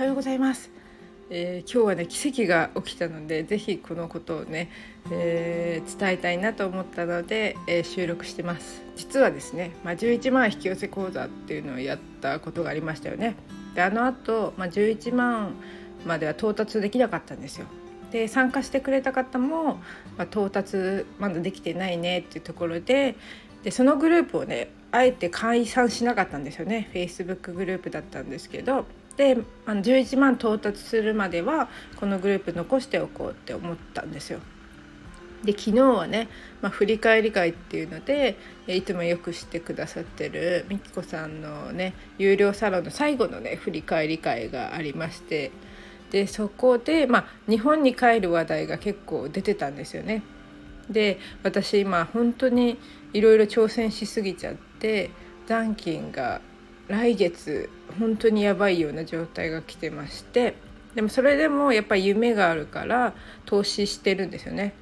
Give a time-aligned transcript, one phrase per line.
[0.00, 0.70] はようございます、
[1.28, 4.70] えー、今日はね奇跡が起きたのでぜひこのことをね、
[5.10, 8.80] えー、伝えたいなと思ったので、えー、収録してます。
[8.96, 13.36] 実はですね、まあ、11万引き寄せ講座っていうのをやったことがありましたよね。
[13.74, 15.52] であの後、まあ11万
[16.06, 17.66] までは到達できなかったんですよ。
[18.10, 19.74] で参加してくれた方も、
[20.16, 23.16] まあ、到達まだできてないねっていうところで
[23.64, 26.88] でそのグループをねあえて解散しなかったんですよね。
[26.94, 28.86] Facebook グループだったんですけど。
[29.20, 34.40] であの11万到達するまではこのグループ残しておこうって思ったんですよ。
[35.44, 36.28] で昨日はね、
[36.62, 45.50] まあ、振り返り会っていうのでいつもよくしてくださってるみきこさんのね有料サロンの最後のね振り返り会がありまして
[46.10, 50.22] でそこで、まあ、日本に帰る話題が結構出てたんですよね。
[50.88, 52.78] で私今本当に
[53.12, 55.10] いろいろ挑戦しすぎちゃって
[55.46, 56.40] 残金が
[56.90, 57.70] 来月
[58.00, 60.54] 本当にやばいような状態が来てまして
[60.94, 63.14] でもそれでもやっぱり夢があるから
[63.46, 64.74] 投資してるんですよね。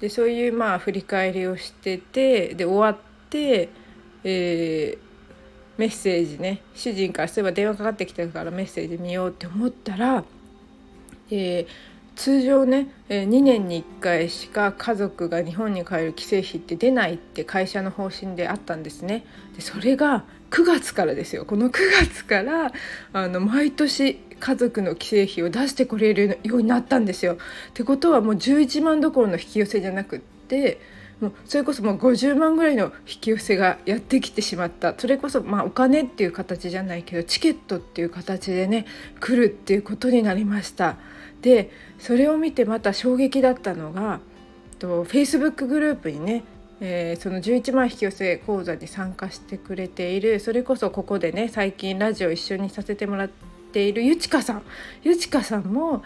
[0.00, 3.68] でそういうまあ振り返りをしててで終わって、
[4.22, 4.98] えー、
[5.76, 10.24] メッセージね主人からそういえば電話かかってきたからメッセージ見ようって思ったら、
[11.30, 11.66] えー、
[12.16, 19.24] 通常ね2年に1回しか家族が日本に帰る帰省費って出ないって会社の方針であったんですね。
[19.56, 22.72] でそれが9月からですよこの9月から
[23.12, 27.34] あの毎年家族の帰省費を出してくれるようになったんですよ。
[27.34, 27.36] っ
[27.74, 30.80] てことはもう11万どころの引き寄せじゃなくって
[31.20, 38.86] もうそれこそもう50万ぐらいの引き寄せがやってきてしまったそれこそまあお金っていう形じゃないけどチケットっていう形でね
[39.20, 40.96] 来るっていうことになりました。
[41.42, 44.20] でそれを見てまた衝撃だったのが
[44.78, 46.44] と Facebook グループにね
[46.82, 54.62] えー、その11万引き寄せ講座に参加してくれているそれこそここでね最近ラジオ一緒にさせてもらっているゆちかさん
[55.02, 56.02] ゆちかさんも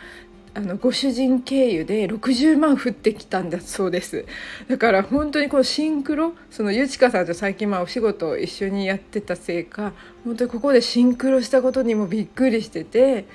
[0.56, 4.24] あのご主人経由で60万降ってきたんだそうです
[4.68, 9.92] だから本当にこのシンクロそのゆちかさんと最近まあお仕事を一緒にやってたせいか
[10.24, 13.26] 本当にここでシンクロしたことにもびっくりしてて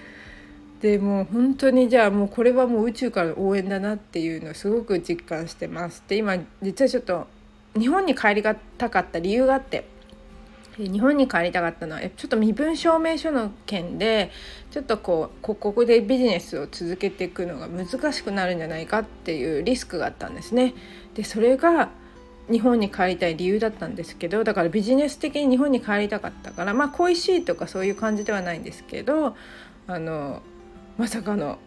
[0.81, 6.01] でもう本当にじゃあもうこれはもう宇宙からの応援だなっていうのをすごく実感してます。
[6.07, 7.27] で今実はちょっと
[7.77, 9.85] 日本に帰りがたかった理由があって
[10.87, 14.31] 日本に帰りたかったのはちょっと身分証明書の件で
[14.71, 20.73] ちょっとこうここでビジネスを続けていくのが難しくなるんじゃないかっていうリスクがあったんですね。
[21.15, 21.89] でそれが
[22.49, 29.35] 日本に帰りたい理由だったんですけどだからビジネス的に日本に帰りたかったからまあ恋しいとかそういう感じではないんですけど
[29.87, 30.41] あの
[30.97, 31.59] まさかの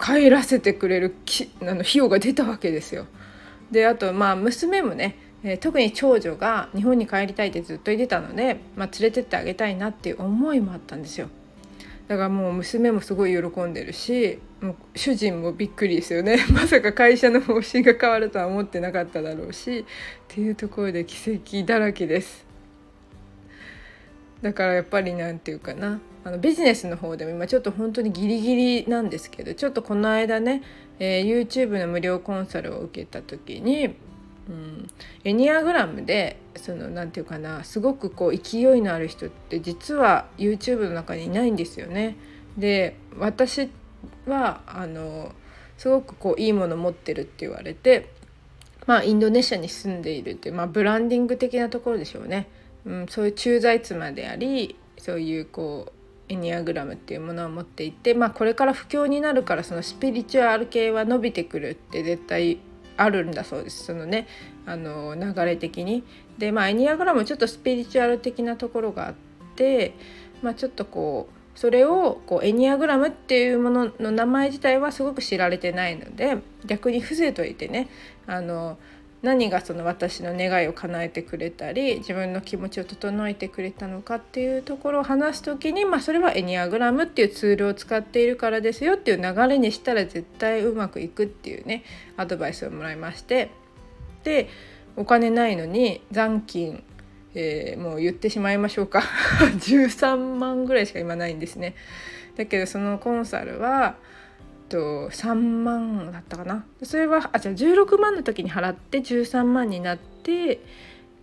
[0.00, 3.06] 帰らせてくれるきあの費用が出たわけですよ。
[3.70, 11.28] であとまあ娘もね、えー、特に長女が日本に帰りたいってずっと言ってたので、まあ、連れてってあげたいなっていう思いもあったんですよ。
[12.08, 19.84] だからもう娘もすごい喜んでるしもう主人もびっくりですよね まさか会社の方針が変わるとは思ってなかっただろうしっ
[20.28, 22.44] ていうところで奇跡だらけです。
[24.42, 30.62] だからやっぱり何て言うかなあのビジネスの方でも今ちょっと本当にギリギリなんですけどちょっとこの間ね、
[30.98, 33.94] えー、YouTube の無料コンサルを受けた時に、
[34.48, 34.90] うん、
[35.24, 42.16] エニアグラムでその何て言うかなすごくこう勢いのある人って実は YouTube の中にいないんですよね。
[42.58, 43.70] で私
[44.26, 45.32] はあの
[45.78, 48.10] すごくこういいもの持ってるって言われて
[48.86, 52.48] まあインドネシアに住んでいるっていう、まあ、ブランディング的なところでしょうね。
[52.84, 55.92] うん、そういう駐在妻でありそういうこう
[56.28, 62.58] エニアグラムっていうものを持っていて、まあ、これから不況になるからそのスピリチュアル系は伸びてくるって絶対
[62.96, 64.26] あるんだそうですそのね
[64.66, 66.04] あの流れ的に。
[66.38, 69.14] でまあエニアグラムちょっとスピリチュアル的なところがあっ
[69.54, 69.94] て、
[70.42, 77.88] まあ、ちょっとこうそれをこうエニアグラムっていうものの名前自体はすごく知られてないので逆に伏せといてね
[78.26, 78.78] あの
[79.24, 91.84] 何がその私の願いを叶えてくれたり自分の気持ちを整えてくれたのかっていうところを話す時に、まあ、それはエニアグラムっていうツールを使っているからですよっていう流れにしたら絶対うまくいくっていうね
[92.18, 93.50] アドバイスをもらいまして
[94.24, 94.50] で
[94.94, 96.84] お金ないのに残金、
[97.34, 99.00] えー、もう言ってしまいましょうか
[99.58, 101.74] 13万ぐらいしか今ないんですね。
[102.36, 103.96] だけどそのコンサルは
[104.68, 106.64] と3万だったかな。
[106.82, 110.60] それはあじゃあ16万の時に払って13万になって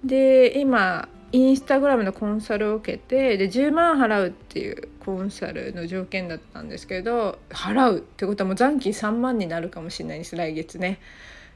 [0.04, 11.00] で今インスタグラムのコンサルを受けてで10万払うっていうコンサルの条件だったんですけど払うってことはもう残金3万になるかもしれないです来月ね。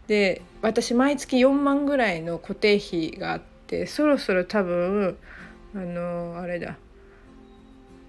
[0.07, 5.17] で私毎月4万ぐらいの固定費があってそろそろ多分
[5.75, 6.77] あのあれだ。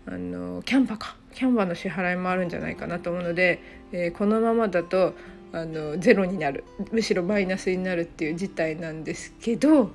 [0.09, 1.17] あのキャンパか。
[1.37, 3.61] キャンバーの支払いもあるんじゃないかなと思うので、
[3.93, 5.15] えー、このままだと
[5.53, 9.91] あのゼロになるむしろマイナスになるっていう事態なんですけど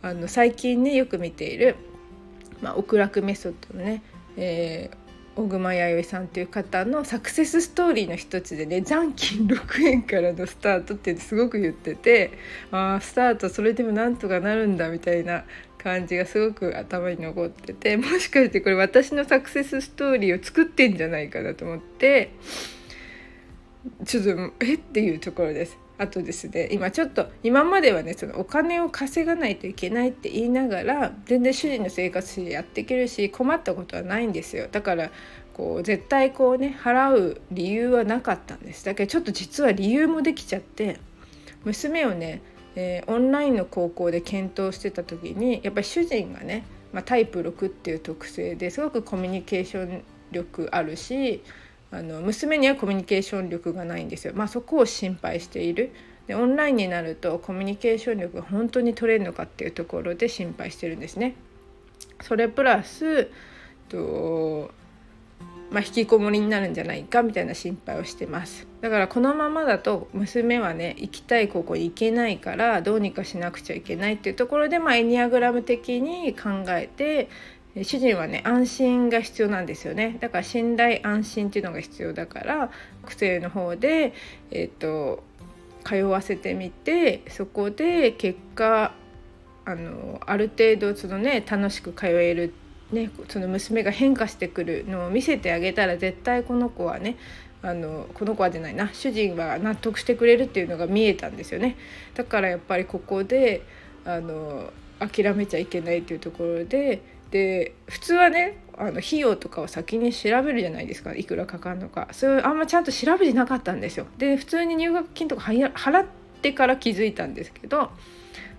[0.00, 1.76] あの最近ねよく見ている、
[2.62, 4.02] まあ、極楽メソッドのね、
[4.36, 12.38] えー、小熊弥生さんという方のサクセスストーリーの一つでね残金6円からのスタートってすごく言ってて
[12.70, 15.44] あスタートそれでもなんとかなるんだみたいな
[15.82, 22.32] 感じがすごく頭に残っててもしかしてこれ私のサクセスストーリーを作ってんじゃないかなと思って
[24.04, 24.30] ちょっと
[24.60, 24.74] え？
[24.74, 25.78] っていうところです。
[25.96, 34.68] あとですね今ちょっと今まではねそのお金を稼がないといけないって言いながら全然主人の生活費やっていけるし困ったことはないんですよ。
[34.70, 35.10] だから
[35.52, 38.84] こう絶対こうね払う理由はなかったんです。
[38.86, 40.98] だけどちょっと実は理由もできちゃって
[41.64, 42.40] 娘をね、
[42.76, 51.42] えー、オンラインの高校で検討してた時にやっぱり主人がね、まあ、タイプ6っていう特性ですごくコミュニケーション力あるし
[51.90, 54.32] あの娘にはコミュニケーション力がないんですよ。
[54.36, 55.90] まあ、そこを心配している
[56.28, 61.34] でオンラインになるとコミュニケーション力が本当に取れるのかっていうところで心配してるんですね。
[62.22, 63.28] それプラス
[63.88, 64.70] と、
[65.70, 68.66] まあ、引きこもりになるんじゃないかみたいな心配をしてます。
[68.80, 77.28] だからこのままだと娘はね行きたい高校に行けないからどうにかしなくちゃいけないっていうところで、まあ、エニアグラム的に考えて
[77.84, 80.18] 主人はね安心が必要なんですよね。
[80.20, 82.70] だから信頼安心っていうのが必要だから
[83.06, 84.12] 癖の方で、
[84.50, 85.22] えーと、
[85.84, 88.92] 通わせてみてそこで結果
[89.64, 97.16] あのある程度そのね楽しく通えるって、ね、その娘が変化してくるのを見せてあげたら絶対この子はね
[97.62, 101.76] あのこの子はじゃないな主人は納得してくれるっていうのが見えたんですよね。
[102.14, 103.62] だからやっぱりここで
[104.04, 111.14] あの諦めちゃいけないっていうところでで普通はねあの費用とかを先に調べるじゃないですか。
[111.14, 112.08] いくらかかるのか。
[112.12, 114.06] それあんまちゃんと調べてなかったんですよ。
[114.16, 116.06] で普通に入学金とか払っ
[116.40, 117.90] てから気づいたんですけど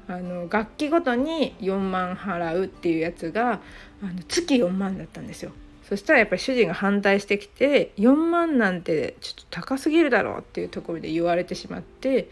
[0.08, 3.62] あの楽器ごとに4万払うっていうやつが
[4.04, 5.52] あの月4万だったんですよ。
[5.92, 12.30] そしたらやっぱり主人が反対してきて4万なんてちょっと高すぎるだろうっていうところで言われてしまって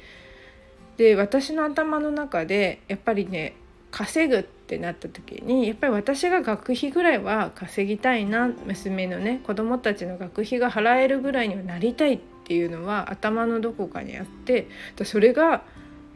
[0.96, 3.56] で私の頭の中でやっぱりね
[3.92, 14.68] 稼ぐってなった時にやっぱり私が学費ぐらいは稼ぎたいな娘のね子供たちの学費が払えるぐらいにはなりたいっていうのは頭のどこかにあって
[15.04, 15.64] それが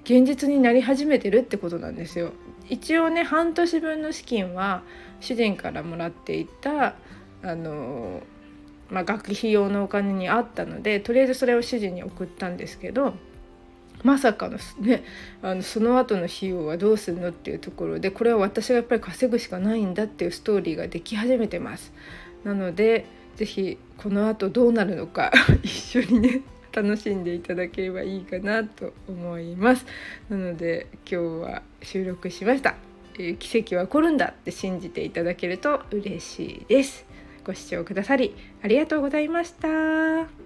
[0.04, 2.34] 現実になり始めてるってことなんですよ。
[2.70, 4.84] 一応ね半年分の資金は
[5.20, 6.96] 主人からもらっていた
[7.42, 8.22] あの、
[8.90, 13.14] まあ、学費用のお金にあったのでとりあえずそれを主人に送ったんですけど
[14.04, 15.04] まさかのね
[15.42, 21.94] あのその後の費用はどうするのっていうところでこれは私がやっぱり稼ぐしかないんだっていうストーリーができ始めてます。
[22.44, 23.06] なので
[23.38, 25.32] 是非この後どうなるのか
[25.64, 26.42] 一緒にね
[26.74, 29.86] 楽しんでいただければいいかなと思います。
[30.30, 32.76] なので今日は収録しました。
[33.16, 37.06] えー、奇跡は起こるんだって信じていただけると嬉しいです。
[37.46, 40.43] ご視聴くださりありがとうございました。